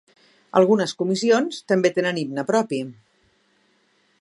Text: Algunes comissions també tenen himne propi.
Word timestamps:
Algunes 0.61 0.95
comissions 1.01 1.59
també 1.73 1.91
tenen 1.99 2.21
himne 2.23 2.47
propi. 2.51 2.81